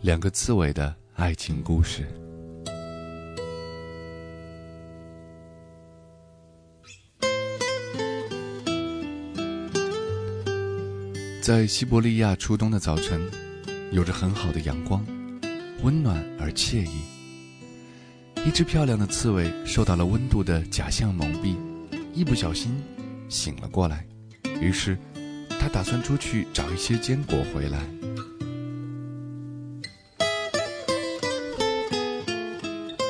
[0.00, 2.06] 两个刺猬的爱情故事。
[11.42, 13.20] 在西伯利亚初冬的早晨，
[13.90, 15.04] 有着很好的阳光，
[15.82, 17.00] 温暖而惬意。
[18.46, 21.56] 一只漂亮的刺猬受到了温度的假象蒙蔽，
[22.14, 22.80] 一不小心
[23.28, 24.06] 醒了过来。
[24.60, 24.96] 于是，
[25.58, 27.82] 它打算出去找一些坚果回来。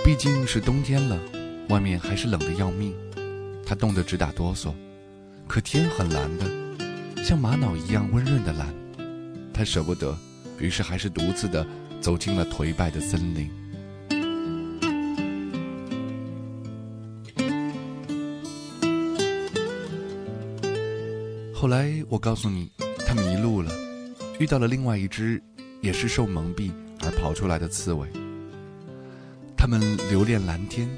[0.09, 1.21] 毕竟是冬天了，
[1.69, 2.95] 外面还是冷得要命，
[3.63, 4.73] 它冻得直打哆嗦。
[5.47, 8.75] 可天很蓝的，像玛瑙一样温润的蓝。
[9.53, 10.17] 它舍不得，
[10.59, 11.67] 于是还是独自的
[12.01, 13.51] 走进了颓败的森林。
[21.55, 22.73] 后来我告诉你，
[23.07, 23.71] 它迷路了，
[24.39, 25.39] 遇到了另外一只，
[25.83, 26.73] 也是受蒙蔽
[27.03, 28.09] 而跑出来的刺猬。
[29.59, 30.89] 他们留恋蓝天，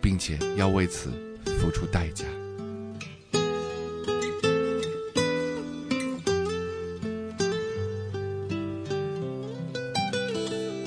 [0.00, 1.10] 并且要为此
[1.60, 2.24] 付出代价。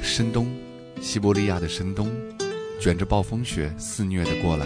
[0.02, 0.48] 深冬，
[1.02, 2.10] 西伯利亚的深冬，
[2.80, 4.66] 卷着暴风雪肆虐的过来。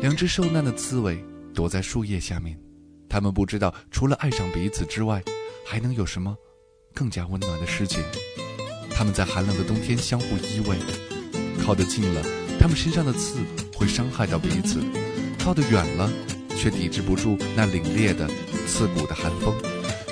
[0.00, 1.22] 两只受难的刺猬
[1.54, 2.58] 躲在树叶下面。
[3.08, 5.22] 他们不知道，除了爱上彼此之外，
[5.64, 6.34] 还能有什么
[6.94, 8.02] 更加温暖的事情？
[8.90, 10.76] 他们在寒冷的冬天相互依偎，
[11.64, 12.22] 靠得近了，
[12.58, 13.38] 他们身上的刺
[13.74, 14.80] 会伤害到彼此；
[15.38, 16.10] 靠得远了，
[16.56, 18.28] 却抵制不住那凛冽的、
[18.66, 19.54] 刺骨的寒风。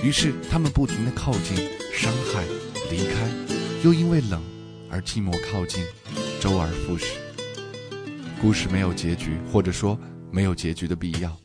[0.03, 1.57] 于是，他们不停地靠近、
[1.93, 2.45] 伤害、
[2.91, 3.29] 离开，
[3.83, 4.43] 又因为冷
[4.91, 5.83] 而寂寞靠近，
[6.41, 7.07] 周而复始。
[8.41, 9.99] 故事没有结局，或者说
[10.31, 11.37] 没有结局的必要。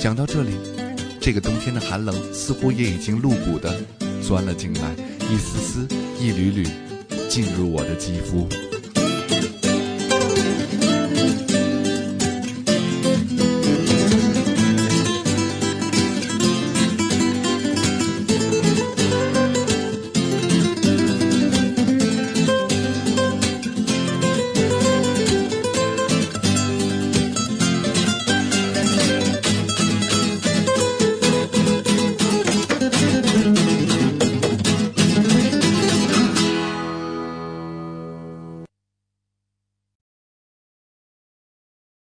[0.00, 0.52] 讲到这里。
[1.24, 3.80] 这个冬天的寒冷似乎也已经露骨地
[4.20, 4.92] 钻了进来，
[5.30, 5.86] 一丝丝、
[6.18, 6.66] 一缕缕，
[7.30, 8.48] 进入我的肌肤。